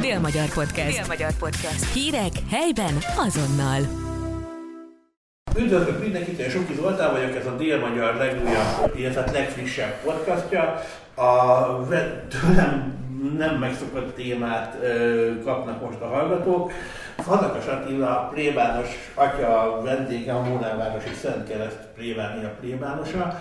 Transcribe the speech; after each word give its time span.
Dél-Magyar 0.00 0.48
Podcast. 0.54 0.96
Dél-Magyar 0.96 1.32
Podcast. 1.38 1.92
Hírek 1.92 2.32
helyben 2.50 2.94
azonnal. 3.16 3.80
Üdvözlök 5.58 6.00
mindenkit, 6.02 6.38
én 6.38 6.50
Soki 6.50 6.74
Zoltán 6.74 7.12
vagyok, 7.12 7.36
ez 7.36 7.46
a 7.46 7.56
Dél-Magyar 7.56 8.14
legújabb, 8.14 8.96
illetve 8.96 9.30
legfrissebb 9.32 9.94
podcastja. 10.04 10.82
A 11.14 11.86
tőlem 12.28 12.94
nem 13.38 13.54
megszokott 13.54 14.14
témát 14.14 14.76
kapnak 15.44 15.80
most 15.82 16.00
a 16.00 16.06
hallgatók. 16.06 16.72
Fazakas 17.16 17.66
Attila, 17.66 18.30
plébános 18.34 18.88
atya 19.14 19.80
vendége, 19.84 20.32
a 20.32 20.42
Mónálvárosi 20.42 21.14
Szent 21.14 21.48
Kereszt 21.48 21.88
plébánia 21.94 22.56
plébánosa. 22.60 23.40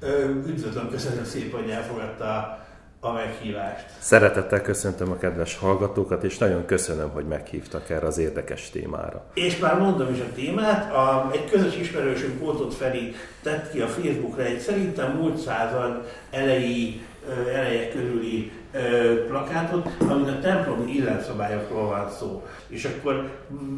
Ö, 0.00 0.28
üdvözlöm, 0.28 0.90
köszönöm 0.90 1.24
szépen, 1.24 1.60
hogy 1.60 1.70
elfogadta 1.70 2.63
a 3.04 3.12
meghívást. 3.12 3.84
Szeretettel 3.98 4.62
köszöntöm 4.62 5.10
a 5.10 5.16
kedves 5.16 5.56
hallgatókat, 5.56 6.24
és 6.24 6.38
nagyon 6.38 6.66
köszönöm, 6.66 7.10
hogy 7.10 7.24
meghívtak 7.24 7.90
erre 7.90 8.06
az 8.06 8.18
érdekes 8.18 8.70
témára. 8.70 9.24
És 9.34 9.58
már 9.58 9.78
mondom 9.78 10.12
is 10.12 10.20
a 10.20 10.34
témát, 10.34 10.92
a, 10.92 11.30
egy 11.32 11.50
közös 11.50 11.76
ismerősünk 11.76 12.38
Pótot 12.38 12.74
Feri 12.74 13.14
tett 13.42 13.70
ki 13.70 13.80
a 13.80 13.86
Facebookra 13.86 14.42
egy 14.42 14.58
szerintem 14.58 15.16
múlt 15.16 15.38
század 15.38 16.10
elejé, 16.30 17.00
eleje 17.54 17.88
körüli 17.88 18.52
plakátot, 19.28 19.88
amin 20.08 20.28
a 20.28 20.40
templomi 20.40 20.92
illetszabályokról 20.92 21.86
van 21.86 22.10
szó. 22.10 22.46
És 22.66 22.84
akkor 22.84 23.30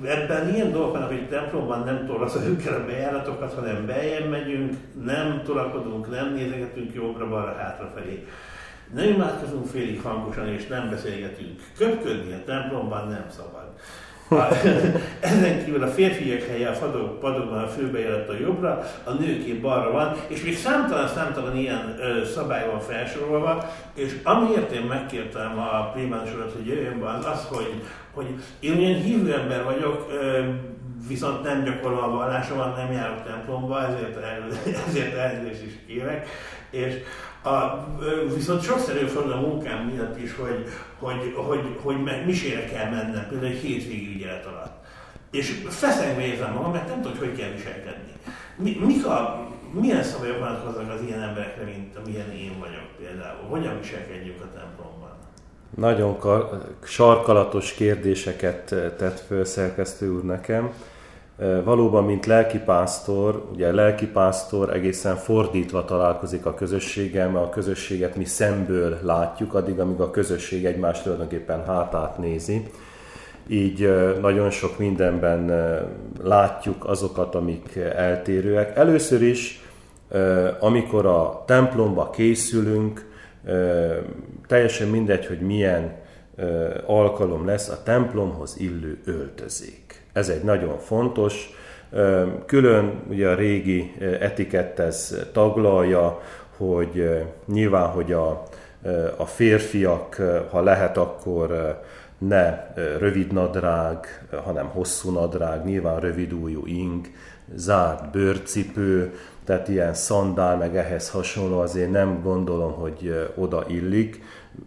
ebben 0.05 0.55
ilyen 0.55 0.73
dolgok 0.73 0.93
vannak, 0.93 1.09
hogy 1.09 1.29
templomban 1.29 1.85
nem 1.85 2.07
torlaszoljuk 2.07 2.67
el 2.67 2.75
a 2.75 2.85
bejáratokat, 2.85 3.55
hanem 3.55 3.87
bejön 3.87 4.29
megyünk, 4.29 4.75
nem 5.05 5.43
tolakodunk, 5.45 6.11
nem 6.11 6.35
nézegetünk 6.35 6.95
jobbra-balra, 6.95 7.57
hátrafelé. 7.59 8.27
Nem 8.95 9.09
imádkozunk 9.09 9.67
félig 9.67 10.01
hangosan, 10.01 10.49
és 10.49 10.67
nem 10.67 10.91
beszélgetünk. 10.91 11.61
Köpködni 11.79 12.33
a 12.33 12.45
templomban 12.45 13.09
nem 13.09 13.27
szabad. 13.37 13.73
A, 14.29 14.55
ezen 15.21 15.65
kívül 15.65 15.83
a 15.83 15.89
férfiak 15.89 16.43
helye 16.43 16.69
a 16.69 16.79
padok, 16.79 17.21
padokban 17.21 17.63
a 17.63 17.69
főbejárat 17.69 18.29
a 18.29 18.39
jobbra, 18.41 18.83
a 19.05 19.13
nőké 19.13 19.53
balra 19.53 19.91
van, 19.91 20.17
és 20.29 20.43
még 20.43 20.57
számtalan-számtalan 20.57 21.57
ilyen 21.57 21.97
ö, 22.01 22.25
szabály 22.25 22.67
van 22.67 22.81
felsorolva, 22.81 23.71
és 23.95 24.21
amiért 24.23 24.73
én 24.73 24.83
megkértem 24.83 25.59
a 25.59 25.91
plébánosodat, 25.91 26.53
hogy 26.53 26.67
jöjjön 26.67 27.01
be, 27.01 27.09
az 27.09 27.25
az, 27.25 27.47
hogy, 27.49 27.83
hogy 28.13 28.27
én 28.61 28.79
ilyen 28.79 29.01
hívő 29.01 29.35
ember 29.35 29.65
vagyok, 29.65 30.07
ö, 30.11 30.41
viszont 31.09 31.43
nem 31.43 31.65
gyakorlom 31.65 32.03
a 32.03 32.17
vallásomat, 32.17 32.77
nem 32.77 32.93
járok 32.93 33.25
templomba, 33.25 33.87
ezért, 33.87 34.17
ezért 34.89 35.15
elnézést 35.15 35.63
is 35.63 35.73
kérek, 35.87 36.29
és 36.71 36.95
a, 37.43 37.87
viszont 38.35 38.63
sokszor 38.63 38.97
előfordul 38.97 39.33
a 39.33 39.41
munkám 39.41 39.87
miatt 39.87 40.23
is, 40.23 40.35
hogy, 40.35 40.69
hogy, 40.99 41.35
hogy, 41.37 41.79
hogy 41.83 42.03
meg 42.03 42.27
misére 42.27 42.65
kell 42.65 42.91
mennem, 42.91 43.27
például 43.29 43.51
egy 43.51 43.59
hétvégi 43.59 44.15
ügyelet 44.15 44.47
alatt. 44.47 44.85
És 45.31 45.63
feszengve 45.69 46.27
érzem 46.27 46.53
magam, 46.53 46.73
mert 46.73 46.89
nem 46.89 47.03
tudod, 47.03 47.19
hogy 47.19 47.37
kell 47.37 47.51
viselkedni. 47.51 48.13
Mi, 48.57 48.77
mik 48.85 49.07
a, 49.07 49.49
milyen 49.71 50.03
szabályok 50.03 50.39
vonatkoznak 50.39 50.91
az 50.91 51.03
ilyen 51.07 51.23
emberekre, 51.23 51.65
mint 51.65 51.97
amilyen 51.97 52.33
én 52.33 52.59
vagyok 52.59 52.89
például? 52.99 53.49
Hogyan 53.49 53.79
viselkedjünk 53.81 54.41
a 54.41 54.59
templomban? 54.59 54.96
Nagyon 55.75 56.19
sarkalatos 56.83 57.73
kérdéseket 57.73 58.75
tett 58.97 59.21
föl 59.27 59.45
szerkesztő 59.45 60.13
úr 60.15 60.25
nekem. 60.25 60.73
Valóban, 61.65 62.05
mint 62.05 62.27
lelkipásztor, 62.27 63.49
ugye 63.53 63.73
lelkipásztor 63.73 64.75
egészen 64.75 65.17
fordítva 65.17 65.85
találkozik 65.85 66.47
a 66.47 66.55
közösséggel, 66.55 67.31
mert 67.31 67.45
a 67.45 67.49
közösséget 67.49 68.17
mi 68.17 68.25
szemből 68.25 68.99
látjuk, 69.03 69.55
addig, 69.55 69.81
amíg 69.81 70.01
a 70.01 70.11
közösség 70.11 70.65
egymást 70.65 71.03
tulajdonképpen 71.03 71.65
hátát 71.65 72.19
nézi. 72.19 72.71
Így 73.49 73.95
nagyon 74.21 74.51
sok 74.51 74.79
mindenben 74.79 75.53
látjuk 76.23 76.85
azokat, 76.85 77.35
amik 77.35 77.77
eltérőek. 77.77 78.77
Először 78.77 79.23
is, 79.23 79.61
amikor 80.61 81.07
a 81.07 81.43
templomba 81.47 82.11
készülünk, 82.11 83.15
teljesen 84.47 84.89
mindegy, 84.89 85.27
hogy 85.27 85.41
milyen 85.41 85.95
alkalom 86.87 87.47
lesz, 87.47 87.69
a 87.69 87.83
templomhoz 87.83 88.57
illő 88.59 88.99
öltözék. 89.05 90.03
Ez 90.13 90.29
egy 90.29 90.43
nagyon 90.43 90.79
fontos. 90.79 91.51
Külön 92.47 93.03
ugye 93.09 93.29
a 93.29 93.35
régi 93.35 93.95
etikett 94.21 94.79
ez 94.79 95.27
taglalja, 95.33 96.21
hogy 96.57 97.25
nyilván, 97.47 97.89
hogy 97.89 98.13
a, 98.13 98.43
a 99.17 99.27
férfiak, 99.27 100.23
ha 100.51 100.63
lehet, 100.63 100.97
akkor 100.97 101.79
ne 102.19 102.75
rövid 102.99 103.33
nadrág, 103.33 104.27
hanem 104.45 104.67
hosszú 104.67 105.11
nadrág, 105.11 105.65
nyilván 105.65 106.01
rövid 106.01 106.35
újú 106.35 106.67
ing, 106.67 107.07
zárt 107.55 108.11
bőrcipő, 108.11 109.15
tehát 109.47 109.69
ilyen 109.69 109.95
szandál, 109.95 110.57
meg 110.57 110.77
ehhez 110.77 111.11
hasonló 111.11 111.59
azért 111.59 111.91
nem 111.91 112.21
gondolom, 112.23 112.73
hogy 112.73 113.31
oda 113.35 113.65
illik. 113.69 114.23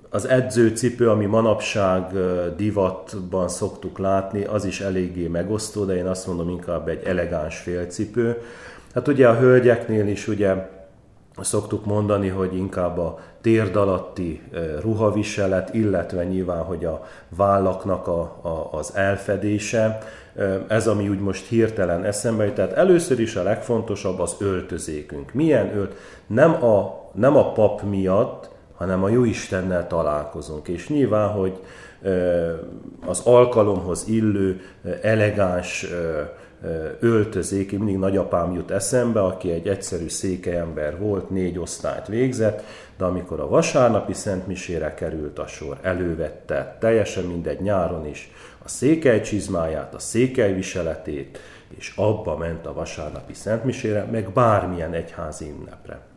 Az 0.10 0.28
edzőcipő, 0.28 1.10
ami 1.10 1.26
manapság 1.26 2.04
divatban 2.58 3.50
szoktuk 3.50 3.98
látni, 3.98 4.44
az 4.44 4.66
is 4.66 4.82
eléggé 4.82 5.28
megosztó, 5.28 5.86
de 5.86 5.96
én 5.96 6.06
azt 6.08 6.28
mondom 6.28 6.50
inkább 6.50 6.88
egy 6.88 7.04
elegáns 7.04 7.58
félcipő. 7.58 8.42
Hát 8.94 9.08
ugye 9.08 9.28
a 9.28 9.36
hölgyeknél 9.36 10.08
is 10.08 10.28
ugye 10.28 10.56
szoktuk 11.42 11.86
mondani, 11.86 12.28
hogy 12.28 12.56
inkább 12.56 12.98
a 12.98 13.20
térd 13.42 13.76
alatti 13.76 14.42
ruhaviselet, 14.82 15.74
illetve 15.74 16.24
nyilván, 16.24 16.64
hogy 16.64 16.86
a 16.86 17.06
vállaknak 17.30 18.08
a, 18.08 18.22
a, 18.42 18.70
az 18.72 18.96
elfedése, 18.96 19.98
ez, 20.68 20.88
ami 20.88 21.10
úgy 21.10 21.20
most 21.20 21.48
hirtelen 21.48 22.04
eszembe 22.04 22.46
jut. 22.46 22.54
Tehát 22.54 22.72
először 22.72 23.20
is 23.20 23.36
a 23.36 23.44
legfontosabb 23.44 24.20
az 24.20 24.36
öltözékünk. 24.40 25.34
Milyen 25.34 25.78
ölt? 25.78 25.96
Nem 26.28 26.64
a, 26.64 27.06
nem 27.14 27.36
a 27.36 27.52
pap 27.52 27.82
miatt, 27.82 28.50
hanem 28.78 29.04
a 29.04 29.10
jó 29.10 29.24
Istennel 29.24 29.88
találkozunk. 29.88 30.68
És 30.68 30.88
nyilván, 30.88 31.30
hogy 31.30 31.60
az 33.06 33.22
alkalomhoz 33.24 34.08
illő, 34.08 34.62
elegáns 35.02 35.88
öltözék, 37.00 37.78
mindig 37.78 37.98
nagyapám 37.98 38.54
jut 38.54 38.72
eszembe, 38.72 39.24
aki 39.24 39.52
egy 39.52 39.68
egyszerű 39.68 40.08
székelyember 40.08 41.00
volt, 41.00 41.30
négy 41.30 41.60
osztályt 41.60 42.08
végzett, 42.08 42.64
de 42.98 43.06
amikor 43.06 43.40
a 43.40 43.48
vasárnapi 43.48 44.14
szentmisére 44.14 44.94
került 44.94 45.40
a 45.40 45.48
sor, 45.48 45.78
elővette 45.82 46.78
teljesen 46.80 47.24
mindegy 47.24 47.62
nyáron 47.62 48.06
is 48.06 48.32
a 48.64 48.68
székely 48.68 49.22
csizmáját, 49.22 49.94
a 49.94 50.00
székely 50.00 50.54
viseletét, 50.54 51.40
és 51.78 51.94
abba 51.96 52.38
ment 52.38 52.66
a 52.66 52.74
vasárnapi 52.74 53.34
szentmisére, 53.34 54.04
meg 54.12 54.32
bármilyen 54.32 54.94
egyházi 54.94 55.54
ünnepre. 55.60 56.09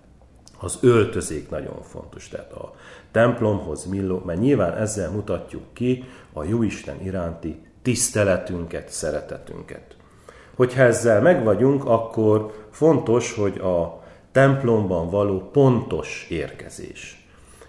Az 0.62 0.78
öltözék 0.80 1.50
nagyon 1.50 1.82
fontos, 1.82 2.28
tehát 2.28 2.52
a 2.52 2.74
templomhoz 3.10 3.84
milló, 3.84 4.22
mert 4.26 4.40
nyilván 4.40 4.76
ezzel 4.76 5.10
mutatjuk 5.10 5.62
ki 5.72 6.04
a 6.32 6.44
Jóisten 6.44 7.00
iránti 7.02 7.62
tiszteletünket, 7.82 8.88
szeretetünket. 8.88 9.96
Hogyha 10.56 10.82
ezzel 10.82 11.20
megvagyunk, 11.20 11.84
akkor 11.84 12.66
fontos, 12.70 13.34
hogy 13.34 13.58
a 13.58 14.02
templomban 14.32 15.10
való 15.10 15.48
pontos 15.52 16.26
érkezés. 16.30 17.26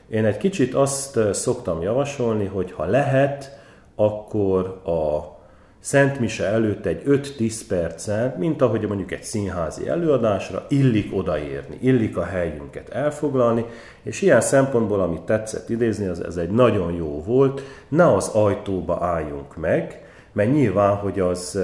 Én 0.10 0.26
egy 0.26 0.38
kicsit 0.38 0.74
azt 0.74 1.20
szoktam 1.32 1.82
javasolni, 1.82 2.46
hogy 2.46 2.72
ha 2.72 2.86
lehet, 2.86 3.60
akkor 3.96 4.82
a 4.86 5.34
Szent 5.84 6.20
Mise 6.20 6.46
előtt 6.46 6.86
egy 6.86 7.04
5-10 7.06 7.62
percen, 7.68 8.36
mint 8.38 8.62
ahogy 8.62 8.88
mondjuk 8.88 9.12
egy 9.12 9.24
színházi 9.24 9.88
előadásra, 9.88 10.66
illik 10.70 11.16
odaérni, 11.16 11.78
illik 11.82 12.18
a 12.18 12.24
helyünket 12.24 12.90
elfoglalni, 12.90 13.66
és 14.04 14.22
ilyen 14.22 14.42
szempontból, 14.42 15.02
amit 15.02 15.22
tetszett 15.22 15.70
idézni, 15.70 16.08
az 16.08 16.24
ez 16.24 16.38
egy 16.38 16.50
nagyon 16.50 16.94
jó 16.94 17.24
volt, 17.24 17.62
ne 17.88 18.14
az 18.14 18.28
ajtóba 18.28 18.98
álljunk 19.02 19.56
meg, 19.56 20.04
mert 20.32 20.52
nyilván, 20.52 20.96
hogy 20.96 21.20
az 21.20 21.60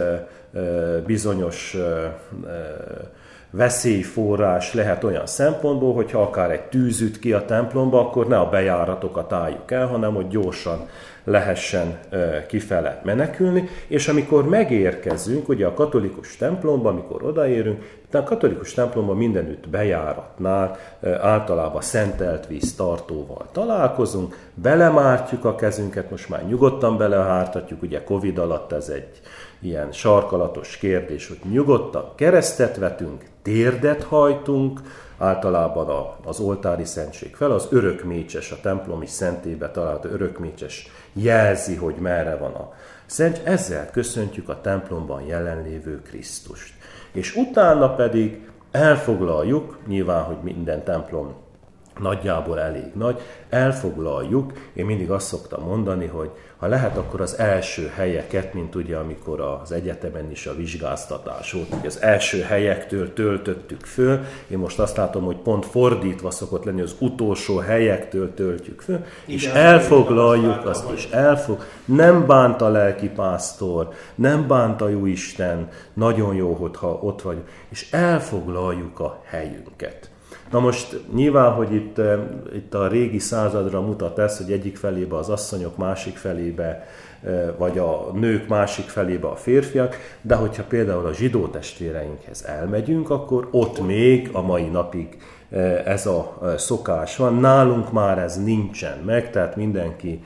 bizonyos 1.05 1.77
veszélyforrás 3.51 4.73
lehet 4.73 5.03
olyan 5.03 5.25
szempontból, 5.25 5.93
hogy 5.93 6.11
ha 6.11 6.21
akár 6.21 6.51
egy 6.51 6.61
tűz 6.61 7.01
üt 7.01 7.19
ki 7.19 7.33
a 7.33 7.45
templomba, 7.45 7.99
akkor 7.99 8.27
ne 8.27 8.37
a 8.37 8.49
bejáratokat 8.49 9.33
álljuk 9.33 9.71
el, 9.71 9.87
hanem 9.87 10.13
hogy 10.13 10.27
gyorsan 10.27 10.87
lehessen 11.23 11.99
kifele 12.47 13.01
menekülni, 13.03 13.69
és 13.87 14.07
amikor 14.07 14.49
megérkezünk, 14.49 15.49
ugye 15.49 15.65
a 15.65 15.73
katolikus 15.73 16.37
templomba, 16.37 16.89
amikor 16.89 17.23
odaérünk, 17.23 17.97
a 18.11 18.23
katolikus 18.23 18.73
templomban 18.73 19.17
mindenütt 19.17 19.69
bejáratnál 19.69 20.77
általában 21.21 21.81
szentelt 21.81 22.47
víz 22.47 22.75
tartóval 22.75 23.47
találkozunk, 23.51 24.37
belemártjuk 24.53 25.45
a 25.45 25.55
kezünket, 25.55 26.11
most 26.11 26.29
már 26.29 26.45
nyugodtan 26.47 26.97
belehártatjuk, 26.97 27.81
ugye 27.81 28.03
Covid 28.03 28.37
alatt 28.37 28.71
ez 28.71 28.89
egy 28.89 29.21
ilyen 29.61 29.91
sarkalatos 29.91 30.77
kérdés, 30.77 31.27
hogy 31.27 31.39
nyugodtan 31.51 32.11
keresztet 32.15 32.77
vetünk, 32.77 33.23
térdet 33.41 34.03
hajtunk, 34.03 34.81
általában 35.17 36.15
az 36.25 36.39
oltári 36.39 36.85
szentség 36.85 37.35
fel, 37.35 37.51
az 37.51 37.67
örökmécses, 37.71 38.51
a 38.51 38.59
templomi 38.61 39.05
szentébe 39.05 39.71
talált 39.71 40.05
örökmécses 40.05 40.91
jelzi, 41.13 41.75
hogy 41.75 41.95
merre 41.95 42.35
van 42.35 42.53
a 42.53 42.73
szent. 43.05 43.41
Ezzel 43.43 43.89
köszöntjük 43.91 44.49
a 44.49 44.61
templomban 44.61 45.21
jelenlévő 45.21 46.01
Krisztust. 46.01 46.73
És 47.11 47.35
utána 47.35 47.95
pedig 47.95 48.47
elfoglaljuk, 48.71 49.77
nyilván, 49.87 50.23
hogy 50.23 50.37
minden 50.41 50.83
templom 50.83 51.33
nagyjából 51.99 52.59
elég 52.59 52.91
nagy, 52.93 53.21
elfoglaljuk, 53.49 54.53
én 54.73 54.85
mindig 54.85 55.11
azt 55.11 55.27
szoktam 55.27 55.63
mondani, 55.63 56.05
hogy 56.05 56.29
ha 56.57 56.67
lehet, 56.67 56.97
akkor 56.97 57.21
az 57.21 57.37
első 57.37 57.91
helyeket, 57.95 58.53
mint 58.53 58.75
ugye 58.75 58.97
amikor 58.97 59.39
az 59.39 59.71
egyetemen 59.71 60.31
is 60.31 60.45
a 60.45 60.55
vizsgáztatás 60.55 61.51
volt, 61.51 61.73
hogy 61.73 61.85
az 61.85 62.01
első 62.01 62.41
helyektől 62.41 63.13
töltöttük 63.13 63.85
föl, 63.85 64.19
én 64.47 64.57
most 64.57 64.79
azt 64.79 64.97
látom, 64.97 65.23
hogy 65.23 65.37
pont 65.37 65.65
fordítva 65.65 66.31
szokott 66.31 66.63
lenni, 66.63 66.81
az 66.81 66.95
utolsó 66.99 67.57
helyektől 67.57 68.33
töltjük 68.33 68.81
föl, 68.81 68.95
Igen, 68.95 69.37
és 69.37 69.45
elfoglaljuk 69.45 70.65
azt, 70.65 70.89
és 70.89 71.07
elfog, 71.11 71.63
nem 71.85 72.25
bánt 72.25 72.61
a 72.61 72.69
lelki 72.69 73.09
pásztor, 73.09 73.89
nem 74.15 74.47
bánt 74.47 74.81
a 74.81 74.89
jó 74.89 75.05
Isten, 75.05 75.69
nagyon 75.93 76.35
jó, 76.35 76.53
hogyha 76.53 76.99
ott 77.01 77.21
vagy, 77.21 77.43
és 77.69 77.91
elfoglaljuk 77.91 78.99
a 78.99 79.21
helyünket. 79.25 80.08
Na 80.51 80.59
most 80.59 80.99
nyilván, 81.13 81.51
hogy 81.51 81.73
itt, 81.73 81.97
eh, 81.97 82.19
itt 82.53 82.73
a 82.73 82.87
régi 82.87 83.19
századra 83.19 83.81
mutat 83.81 84.19
ez, 84.19 84.37
hogy 84.37 84.51
egyik 84.51 84.77
felébe 84.77 85.15
az 85.15 85.29
asszonyok, 85.29 85.77
másik 85.77 86.17
felébe, 86.17 86.87
eh, 87.23 87.49
vagy 87.57 87.77
a 87.77 88.11
nők 88.13 88.47
másik 88.47 88.85
felébe 88.85 89.27
a 89.27 89.35
férfiak, 89.35 89.95
de 90.21 90.35
hogyha 90.35 90.63
például 90.63 91.05
a 91.05 91.13
zsidó 91.13 91.47
testvéreinkhez 91.47 92.43
elmegyünk, 92.45 93.09
akkor 93.09 93.47
ott 93.51 93.85
még 93.85 94.29
a 94.31 94.41
mai 94.41 94.65
napig 94.65 95.17
eh, 95.49 95.85
ez 95.85 96.05
a 96.05 96.37
szokás 96.57 97.15
van. 97.15 97.35
Nálunk 97.35 97.91
már 97.91 98.17
ez 98.17 98.43
nincsen 98.43 98.97
meg, 99.05 99.31
tehát 99.31 99.55
mindenki 99.55 100.23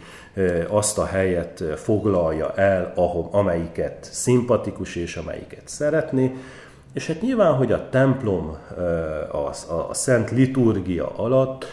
azt 0.69 0.97
a 0.97 1.05
helyet 1.05 1.63
foglalja 1.75 2.53
el, 2.55 2.91
ahol, 2.95 3.27
amelyiket 3.31 4.07
szimpatikus 4.11 4.95
és 4.95 5.15
amelyiket 5.15 5.61
szeretné. 5.65 6.31
És 6.93 7.07
hát 7.07 7.21
nyilván, 7.21 7.53
hogy 7.53 7.71
a 7.71 7.89
templom, 7.89 8.57
a, 9.31 9.35
a, 9.37 9.89
a 9.89 9.93
szent 9.93 10.31
liturgia 10.31 11.15
alatt 11.15 11.65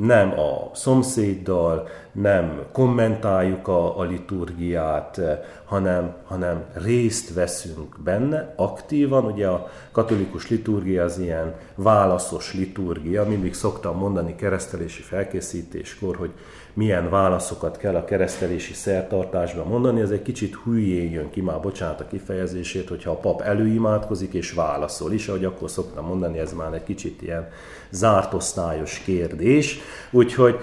nem 0.00 0.38
a 0.38 0.70
szomszéddal, 0.74 1.88
nem 2.12 2.62
kommentáljuk 2.72 3.68
a, 3.68 3.98
a 3.98 4.02
liturgiát, 4.02 5.20
hanem, 5.64 6.14
hanem 6.24 6.64
részt 6.72 7.34
veszünk 7.34 7.96
benne 8.04 8.52
aktívan. 8.56 9.24
Ugye 9.24 9.48
a 9.48 9.70
katolikus 9.92 10.50
liturgia 10.50 11.04
az 11.04 11.18
ilyen 11.18 11.54
válaszos 11.74 12.54
liturgia, 12.54 13.24
mindig 13.24 13.54
szoktam 13.54 13.96
mondani 13.96 14.34
keresztelési 14.34 15.02
felkészítéskor, 15.02 16.16
hogy 16.16 16.32
milyen 16.76 17.10
válaszokat 17.10 17.76
kell 17.76 17.94
a 17.94 18.04
keresztelési 18.04 18.72
szertartásban 18.72 19.66
mondani, 19.66 20.00
ez 20.00 20.10
egy 20.10 20.22
kicsit 20.22 20.56
hülyén 20.64 21.10
jön 21.10 21.30
ki, 21.30 21.40
már 21.40 21.60
bocsánat 21.60 22.00
a 22.00 22.06
kifejezését, 22.06 22.88
hogyha 22.88 23.10
a 23.10 23.16
pap 23.16 23.40
előimádkozik 23.40 24.32
és 24.32 24.52
válaszol 24.52 25.12
is, 25.12 25.28
ahogy 25.28 25.44
akkor 25.44 25.70
szoktam 25.70 26.06
mondani, 26.06 26.38
ez 26.38 26.52
már 26.52 26.72
egy 26.72 26.82
kicsit 26.82 27.22
ilyen 27.22 27.48
zárt 27.90 28.34
osztályos 28.34 28.98
kérdés, 28.98 29.78
úgyhogy 30.10 30.58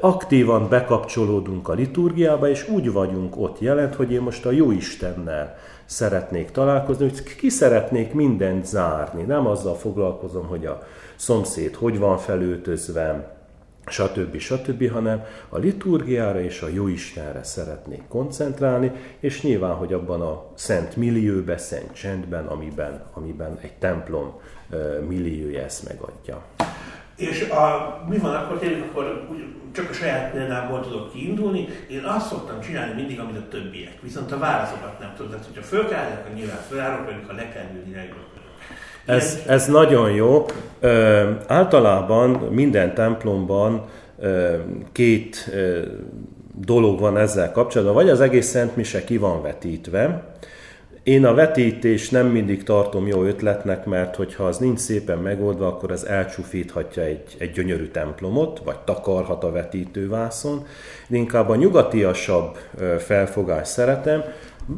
aktívan 0.00 0.68
bekapcsolódunk 0.68 1.68
a 1.68 1.72
liturgiába, 1.72 2.48
és 2.48 2.68
úgy 2.68 2.92
vagyunk 2.92 3.36
ott 3.36 3.60
jelent, 3.60 3.94
hogy 3.94 4.12
én 4.12 4.20
most 4.20 4.46
a 4.46 4.50
jó 4.50 4.70
Istennel 4.70 5.56
szeretnék 5.84 6.50
találkozni, 6.50 7.08
hogy 7.08 7.36
ki 7.36 7.48
szeretnék 7.48 8.12
mindent 8.12 8.66
zárni. 8.66 9.22
Nem 9.22 9.46
azzal 9.46 9.74
foglalkozom, 9.74 10.46
hogy 10.46 10.66
a 10.66 10.82
szomszéd 11.16 11.74
hogy 11.74 11.98
van 11.98 12.18
felöltözve, 12.18 13.38
stb. 13.86 14.38
stb., 14.38 14.90
hanem 14.90 15.24
a 15.48 15.58
liturgiára 15.58 16.40
és 16.40 16.60
a 16.62 16.68
Jóistenre 16.68 17.42
szeretnék 17.42 18.02
koncentrálni, 18.08 18.92
és 19.20 19.42
nyilván, 19.42 19.74
hogy 19.74 19.92
abban 19.92 20.20
a 20.20 20.52
szent 20.54 20.96
millióben, 20.96 21.58
szent 21.58 21.92
csendben, 21.92 22.46
amiben, 22.46 23.04
amiben 23.12 23.58
egy 23.60 23.72
templom 23.72 24.40
milliója 25.08 25.62
ezt 25.62 25.88
megadja. 25.88 26.42
És 27.16 27.48
a, 27.48 28.04
mi 28.08 28.18
van 28.18 28.34
akkor 28.34 28.58
tényleg, 28.58 28.82
akkor 28.82 29.28
úgy, 29.30 29.44
csak 29.72 29.90
a 29.90 29.92
saját 29.92 30.32
példámból 30.32 30.80
tudok 30.80 31.12
kiindulni, 31.12 31.68
én 31.88 32.04
azt 32.04 32.28
szoktam 32.28 32.60
csinálni 32.60 32.94
mindig, 32.94 33.20
amit 33.20 33.36
a 33.36 33.48
többiek. 33.48 34.00
Viszont 34.02 34.32
a 34.32 34.38
válaszokat 34.38 34.98
nem 34.98 35.12
tudom. 35.16 35.30
Tehát, 35.30 35.46
hogyha 35.46 35.62
fölkelnek, 35.62 36.18
akkor 36.18 36.34
nyilván 36.34 36.60
fölállok, 36.68 37.04
vagy 37.04 37.14
ha 37.26 37.32
le 37.32 37.48
kell 37.48 37.66
ülni, 37.76 37.94
ez, 39.06 39.38
ez 39.46 39.66
nagyon 39.66 40.10
jó. 40.10 40.46
Ö, 40.80 41.30
általában 41.46 42.30
minden 42.30 42.94
templomban 42.94 43.84
ö, 44.20 44.54
két 44.92 45.50
ö, 45.54 45.80
dolog 46.54 47.00
van 47.00 47.16
ezzel 47.16 47.52
kapcsolatban. 47.52 47.96
Vagy 47.96 48.08
az 48.10 48.20
egész 48.20 48.46
Szent 48.46 48.76
Mise 48.76 49.04
ki 49.04 49.16
van 49.16 49.42
vetítve, 49.42 50.30
én 51.02 51.24
a 51.24 51.34
vetítés 51.34 52.10
nem 52.10 52.26
mindig 52.26 52.62
tartom 52.62 53.06
jó 53.06 53.22
ötletnek, 53.24 53.84
mert 53.84 54.16
hogyha 54.16 54.44
az 54.44 54.58
nincs 54.58 54.78
szépen 54.78 55.18
megoldva, 55.18 55.66
akkor 55.66 55.90
ez 55.90 56.02
elcsúfíthatja 56.02 57.02
egy, 57.02 57.36
egy 57.38 57.50
gyönyörű 57.50 57.86
templomot, 57.86 58.60
vagy 58.64 58.78
takarhat 58.78 59.44
a 59.44 59.50
vetítővászon. 59.50 60.66
Én 61.10 61.20
inkább 61.20 61.48
a 61.48 61.56
nyugatiasabb 61.56 62.58
felfogást 62.98 63.70
szeretem, 63.70 64.24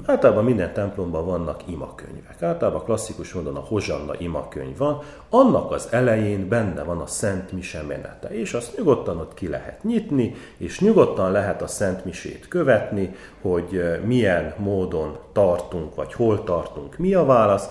Általában 0.06 0.44
minden 0.44 0.73
templomban 0.73 1.27
vannak 1.27 1.61
imakönyvek. 1.67 2.43
Általában 2.43 2.85
klasszikus 2.85 3.33
módon 3.33 3.56
a 3.56 3.61
Hozsanna 3.61 4.15
imakönyv 4.19 4.77
van, 4.77 4.99
annak 5.29 5.71
az 5.71 5.89
elején 5.91 6.49
benne 6.49 6.83
van 6.83 7.00
a 7.00 7.06
Szent 7.06 7.53
Mise 7.53 7.83
menete, 7.83 8.29
és 8.29 8.55
azt 8.55 8.77
nyugodtan 8.77 9.19
ott 9.19 9.35
ki 9.35 9.49
lehet 9.49 9.85
nyitni, 9.85 10.35
és 10.56 10.81
nyugodtan 10.81 11.33
lehet 11.33 11.62
a 11.62 11.67
Szent 11.67 12.05
Misét 12.05 12.49
követni, 12.49 13.15
hogy 13.41 14.00
milyen 14.05 14.55
módon 14.56 15.19
tartunk, 15.33 15.95
vagy 15.95 16.12
hol 16.12 16.45
tartunk, 16.45 16.97
mi 16.97 17.15
a 17.15 17.25
válasz, 17.25 17.69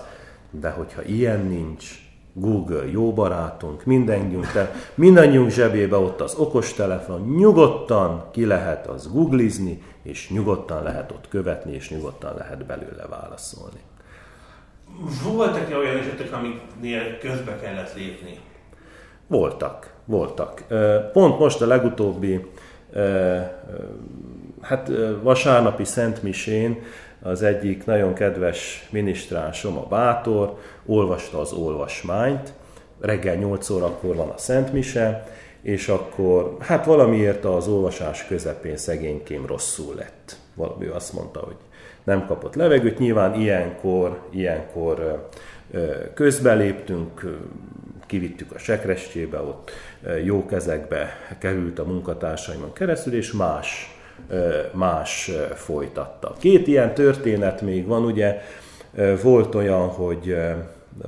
de 0.50 0.70
hogyha 0.70 1.02
ilyen 1.02 1.46
nincs, 1.46 2.11
Google 2.34 2.86
jó 2.90 3.12
barátunk, 3.12 3.84
mindenkiünk, 3.84 4.46
te, 4.46 4.74
mindannyiunk 4.94 5.50
zsebébe 5.50 5.96
ott 5.96 6.20
az 6.20 6.34
okostelefon, 6.34 7.20
nyugodtan 7.20 8.24
ki 8.30 8.46
lehet 8.46 8.86
az 8.86 9.12
googlizni, 9.12 9.82
és 10.02 10.30
nyugodtan 10.30 10.82
lehet 10.82 11.10
ott 11.10 11.28
követni, 11.28 11.72
és 11.72 11.90
nyugodtan 11.90 12.34
lehet 12.36 12.66
belőle 12.66 13.06
válaszolni. 13.10 13.80
Voltak-e 15.24 15.76
olyan 15.76 15.96
esetek, 15.96 16.32
amiknél 16.32 17.18
közbe 17.18 17.58
kellett 17.58 17.94
lépni? 17.94 18.38
Voltak, 19.26 19.94
voltak. 20.04 20.64
Pont 21.12 21.38
most 21.38 21.60
a 21.60 21.66
legutóbbi 21.66 22.46
hát 24.60 24.90
vasárnapi 25.22 25.84
Szentmisén 25.84 26.82
az 27.22 27.42
egyik 27.42 27.84
nagyon 27.84 28.14
kedves 28.14 28.88
minisztrásom, 28.90 29.76
a 29.76 29.86
Bátor, 29.86 30.58
olvasta 30.86 31.40
az 31.40 31.52
olvasmányt, 31.52 32.52
reggel 33.00 33.34
8 33.34 33.70
órakor 33.70 34.16
van 34.16 34.28
a 34.28 34.38
Szent 34.38 34.72
Mise, 34.72 35.26
és 35.62 35.88
akkor 35.88 36.56
hát 36.60 36.84
valamiért 36.84 37.44
az 37.44 37.68
olvasás 37.68 38.26
közepén 38.26 38.76
szegénykém 38.76 39.46
rosszul 39.46 39.94
lett. 39.94 40.36
Valami 40.54 40.86
azt 40.86 41.12
mondta, 41.12 41.40
hogy 41.40 41.56
nem 42.04 42.26
kapott 42.26 42.54
levegőt. 42.54 42.98
Nyilván 42.98 43.34
ilyenkor, 43.34 44.18
ilyenkor 44.30 45.28
közbeléptünk, 46.14 47.38
kivittük 48.12 48.52
a 48.52 48.58
sekrestjébe, 48.58 49.38
ott 49.40 49.70
jó 50.24 50.46
kezekbe 50.46 51.16
került 51.38 51.78
a 51.78 51.84
munkatársaimon 51.84 52.72
keresztül, 52.72 53.14
és 53.14 53.32
más, 53.32 53.96
más 54.72 55.30
folytatta. 55.54 56.34
Két 56.38 56.66
ilyen 56.66 56.94
történet 56.94 57.60
még 57.60 57.86
van, 57.86 58.04
ugye 58.04 58.40
volt 59.22 59.54
olyan, 59.54 59.88
hogy 59.88 60.36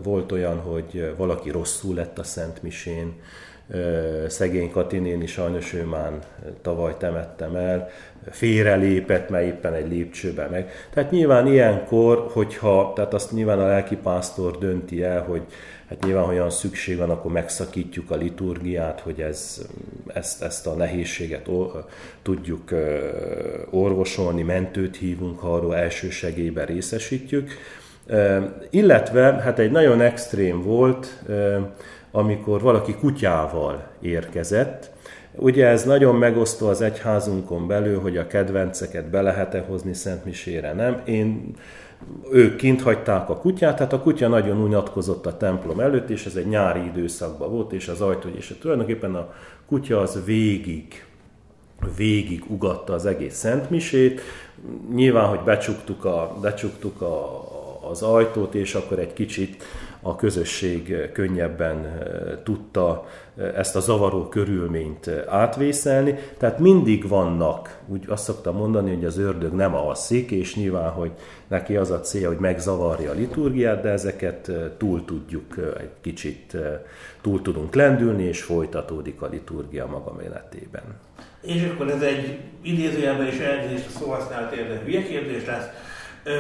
volt 0.03 0.33
olyan, 0.33 0.59
hogy 0.59 1.15
valaki 1.17 1.51
rosszul 1.51 1.95
lett 1.95 2.19
a 2.19 2.23
Szent 2.23 2.63
Misén, 2.63 3.13
szegény 4.29 4.71
Katinén 4.71 5.27
sajnos 5.27 5.73
ő 5.73 5.85
már 5.85 6.13
tavaly 6.63 6.95
temettem 6.99 7.57
el, 7.57 7.91
félrelépett, 8.31 9.29
mert 9.29 9.47
éppen 9.47 9.75
egy 9.75 9.89
lépcsőben 9.89 10.51
meg. 10.51 10.71
Tehát 10.93 11.11
nyilván 11.11 11.47
ilyenkor, 11.47 12.27
hogyha, 12.33 12.93
tehát 12.95 13.15
azt 13.15 13.33
nyilván 13.33 13.59
a 13.59 13.67
lelkipásztor 13.67 14.59
dönti 14.59 15.03
el, 15.03 15.23
hogy 15.23 15.43
hát 15.89 16.05
nyilván, 16.05 16.25
ha 16.25 16.31
olyan 16.31 16.51
szükség 16.51 16.97
van, 16.99 17.11
akkor 17.11 17.33
megszakítjuk 17.33 18.11
a 18.11 18.17
liturgiát, 18.17 19.01
hogy 19.01 19.21
ez, 19.21 19.67
ezt, 20.07 20.43
ezt 20.43 20.67
a 20.67 20.75
nehézséget 20.75 21.49
tudjuk 22.23 22.75
orvosolni, 23.71 24.43
mentőt 24.43 24.97
hívunk 24.97 25.43
arról, 25.43 25.77
első 25.77 26.11
segélyben 26.11 26.67
részesítjük. 26.67 27.51
Illetve, 28.71 29.23
hát 29.23 29.59
egy 29.59 29.71
nagyon 29.71 30.01
extrém 30.01 30.63
volt, 30.63 31.25
amikor 32.11 32.61
valaki 32.61 32.95
kutyával 32.95 33.87
érkezett. 34.01 34.91
Ugye 35.37 35.67
ez 35.67 35.85
nagyon 35.85 36.15
megosztó 36.15 36.69
az 36.69 36.81
egyházunkon 36.81 37.67
belül, 37.67 38.01
hogy 38.01 38.17
a 38.17 38.27
kedvenceket 38.27 39.11
be 39.11 39.23
lehet-e 39.23 39.65
hozni 39.69 39.95
Szentmisére, 39.95 40.73
nem? 40.73 41.03
Én 41.05 41.55
ők 42.31 42.57
kint 42.57 42.83
hagyták 42.83 43.29
a 43.29 43.37
kutyát, 43.37 43.77
tehát 43.77 43.93
a 43.93 44.01
kutya 44.01 44.29
nagyon 44.29 44.57
unatkozott 44.57 45.27
a 45.27 45.37
templom 45.37 45.81
előtt, 45.81 46.11
és 46.11 46.27
ez 46.27 46.37
egy 46.37 46.47
nyári 46.47 46.85
időszakban 46.85 47.51
volt, 47.51 47.73
és 47.73 47.89
az 47.89 48.01
ajtó, 48.01 48.29
és 48.37 48.55
tulajdonképpen 48.61 49.15
a 49.15 49.33
kutya 49.67 50.01
az 50.01 50.25
végig, 50.25 51.07
végig 51.97 52.45
ugatta 52.49 52.93
az 52.93 53.07
egész 53.07 53.35
szentmisét. 53.35 54.21
Nyilván, 54.95 55.27
hogy 55.27 55.41
becsuktuk, 55.41 56.05
a, 56.05 56.37
becsuktuk 56.41 57.01
a, 57.01 57.45
az 57.89 58.03
ajtót, 58.03 58.55
és 58.55 58.75
akkor 58.75 58.99
egy 58.99 59.13
kicsit 59.13 59.63
a 60.07 60.17
közösség 60.17 61.11
könnyebben 61.13 61.85
eh, 61.85 62.03
tudta 62.43 63.07
eh, 63.37 63.59
ezt 63.59 63.77
a 63.77 63.81
zavaró 63.81 64.29
körülményt 64.29 65.07
eh, 65.07 65.23
átvészelni. 65.29 66.19
Tehát 66.39 66.59
mindig 66.59 67.09
vannak, 67.09 67.79
úgy 67.87 68.05
azt 68.09 68.25
szoktam 68.25 68.57
mondani, 68.57 68.95
hogy 68.95 69.05
az 69.05 69.19
ördög 69.19 69.53
nem 69.53 69.75
alszik, 69.75 70.31
és 70.31 70.55
nyilván, 70.55 70.91
hogy 70.91 71.11
neki 71.49 71.77
az 71.77 71.91
a 71.91 72.01
célja, 72.01 72.29
hogy 72.29 72.39
megzavarja 72.39 73.11
a 73.11 73.15
liturgiát, 73.15 73.83
de 73.83 73.89
ezeket 73.89 74.51
túl 74.79 75.05
tudjuk 75.05 75.55
egy 75.79 75.91
kicsit, 76.01 76.57
túl 77.21 77.43
tudunk 77.43 77.75
lendülni, 77.75 78.23
és 78.23 78.43
folytatódik 78.43 79.23
a 79.23 79.27
liturgia 79.27 79.87
maga 79.87 80.13
menetében. 80.13 80.83
És 81.41 81.71
akkor 81.73 81.91
ez 81.91 82.03
egy 82.03 82.39
idézőjelben 82.63 83.27
is 83.27 83.39
elnézést 83.39 83.87
a 83.87 83.99
szóhasználat 83.99 84.53
érde 84.53 84.81
hülye 84.85 85.03
kérdés 85.03 85.47
lesz 85.47 85.67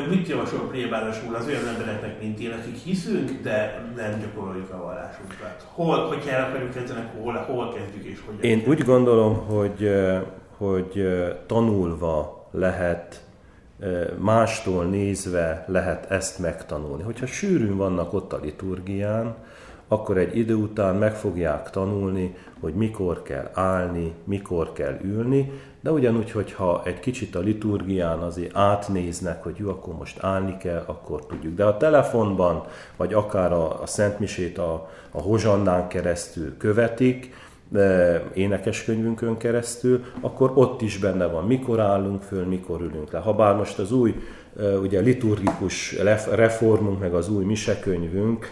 Mit 0.08 0.28
javasol 0.28 0.68
plébánosul 0.68 1.34
az 1.34 1.46
olyan 1.46 1.66
embereknek, 1.66 2.20
mint 2.20 2.38
én, 2.38 2.50
akik 2.50 2.76
hiszünk, 2.76 3.30
de 3.42 3.84
nem 3.96 4.20
gyakoroljuk 4.20 4.70
a 4.72 4.84
vallásunkat? 4.84 5.66
Hol, 5.72 6.06
hogyha 6.06 6.30
el 6.30 6.48
akarjuk 6.48 6.74
kezdeni, 6.74 7.00
hol, 7.20 7.32
hol 7.32 7.72
kezdjük 7.72 8.04
és 8.04 8.18
hogyan? 8.26 8.40
Én 8.40 8.62
úgy 8.66 8.84
gondolom, 8.84 9.46
hogy, 9.46 9.90
hogy 10.56 11.08
tanulva 11.46 12.48
lehet 12.50 13.24
mástól 14.18 14.84
nézve 14.84 15.64
lehet 15.68 16.10
ezt 16.10 16.38
megtanulni. 16.38 17.02
Hogyha 17.02 17.26
sűrűn 17.26 17.76
vannak 17.76 18.12
ott 18.12 18.32
a 18.32 18.40
liturgián, 18.42 19.34
akkor 19.94 20.18
egy 20.18 20.36
idő 20.36 20.54
után 20.54 20.96
meg 20.96 21.14
fogják 21.14 21.70
tanulni, 21.70 22.34
hogy 22.60 22.74
mikor 22.74 23.22
kell 23.22 23.50
állni, 23.52 24.12
mikor 24.24 24.72
kell 24.72 24.98
ülni, 25.02 25.52
de 25.80 25.92
ugyanúgy, 25.92 26.30
hogyha 26.30 26.82
egy 26.84 27.00
kicsit 27.00 27.34
a 27.34 27.40
liturgián 27.40 28.18
azért 28.18 28.56
átnéznek, 28.56 29.42
hogy 29.42 29.56
jó, 29.56 29.68
akkor 29.68 29.94
most 29.94 30.18
állni 30.22 30.56
kell, 30.56 30.82
akkor 30.86 31.26
tudjuk. 31.26 31.54
De 31.54 31.64
a 31.64 31.76
telefonban, 31.76 32.64
vagy 32.96 33.14
akár 33.14 33.52
a, 33.52 33.82
a 33.82 33.86
Szentmisét 33.86 34.58
a, 34.58 34.90
a 35.10 35.20
Hozsannán 35.20 35.88
keresztül 35.88 36.56
követik, 36.56 37.34
e, 37.74 38.22
énekeskönyvünkön 38.34 39.36
keresztül, 39.36 40.04
akkor 40.20 40.52
ott 40.54 40.80
is 40.80 40.98
benne 40.98 41.26
van, 41.26 41.46
mikor 41.46 41.80
állunk 41.80 42.22
föl, 42.22 42.44
mikor 42.44 42.80
ülünk 42.80 43.12
le. 43.12 43.18
Habár 43.18 43.56
most 43.56 43.78
az 43.78 43.92
új 43.92 44.14
e, 44.60 44.78
ugye 44.78 45.00
liturgikus 45.00 45.96
reformunk, 46.30 47.00
meg 47.00 47.14
az 47.14 47.28
új 47.28 47.44
misekönyvünk 47.44 48.46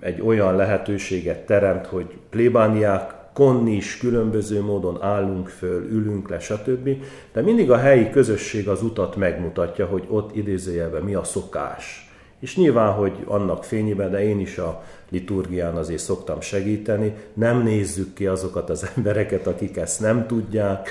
egy 0.00 0.20
olyan 0.20 0.56
lehetőséget 0.56 1.46
teremt, 1.46 1.86
hogy 1.86 2.06
plébániák 2.30 3.14
konni 3.32 3.72
is 3.72 3.98
különböző 3.98 4.62
módon 4.62 5.02
állunk 5.02 5.48
föl, 5.48 5.90
ülünk 5.90 6.28
le, 6.28 6.38
stb. 6.38 6.88
De 7.32 7.40
mindig 7.40 7.70
a 7.70 7.76
helyi 7.76 8.10
közösség 8.10 8.68
az 8.68 8.82
utat 8.82 9.16
megmutatja, 9.16 9.86
hogy 9.86 10.04
ott 10.08 10.36
idézőjelben 10.36 11.02
mi 11.02 11.14
a 11.14 11.24
szokás. 11.24 12.09
És 12.40 12.56
nyilván, 12.56 12.92
hogy 12.92 13.24
annak 13.26 13.64
fényében, 13.64 14.10
de 14.10 14.22
én 14.22 14.40
is 14.40 14.58
a 14.58 14.82
liturgián 15.10 15.76
azért 15.76 16.02
szoktam 16.02 16.40
segíteni, 16.40 17.14
nem 17.34 17.62
nézzük 17.62 18.14
ki 18.14 18.26
azokat 18.26 18.70
az 18.70 18.90
embereket, 18.96 19.46
akik 19.46 19.76
ezt 19.76 20.00
nem 20.00 20.26
tudják, 20.26 20.90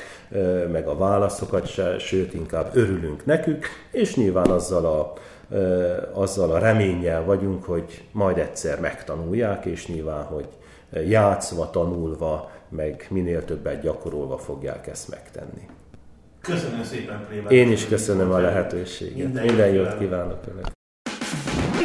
meg 0.72 0.88
a 0.88 0.98
válaszokat 0.98 1.68
se, 1.68 2.00
sőt, 2.00 2.34
inkább 2.34 2.76
örülünk 2.76 3.26
nekük, 3.26 3.66
és 3.92 4.16
nyilván 4.16 4.50
azzal 4.50 4.86
a, 4.86 5.14
azzal 6.14 6.52
a 6.52 6.60
reménnyel 6.60 7.24
vagyunk, 7.24 7.64
hogy 7.64 8.04
majd 8.12 8.38
egyszer 8.38 8.80
megtanulják, 8.80 9.66
és 9.66 9.88
nyilván, 9.88 10.24
hogy 10.24 10.48
játszva, 11.08 11.70
tanulva, 11.70 12.52
meg 12.70 13.08
minél 13.10 13.46
többet 13.46 13.82
gyakorolva 13.82 14.38
fogják 14.38 14.88
ezt 14.88 15.10
megtenni. 15.10 15.68
Köszönöm 16.42 16.84
szépen, 16.84 17.26
Plébán. 17.28 17.52
Én 17.52 17.72
is 17.72 17.88
köszönöm 17.88 18.32
a 18.32 18.38
lehetőséget. 18.38 19.24
Minden, 19.24 19.46
Minden 19.46 19.70
jót 19.70 19.98
kívánok 19.98 20.40
önnek. 20.48 20.78